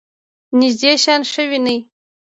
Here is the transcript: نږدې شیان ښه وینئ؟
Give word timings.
نږدې 0.59 0.91
شیان 1.03 1.21
ښه 1.31 1.43
وینئ؟ 1.49 1.77